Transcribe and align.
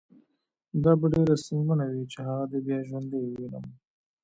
دا 0.83 0.91
به 0.99 1.05
ډېره 1.13 1.35
ستونزمنه 1.43 1.85
وي 1.91 2.03
چې 2.11 2.17
هغه 2.27 2.45
دې 2.51 2.59
بیا 2.65 2.79
ژوندی 2.87 3.17
ووینم 3.21 3.65